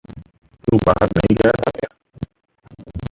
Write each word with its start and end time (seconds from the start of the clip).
तू 0.67 0.77
बाहर 0.77 1.09
नहीं 1.17 1.35
गया 1.35 1.51
था 1.51 1.71
क्या? 1.75 1.95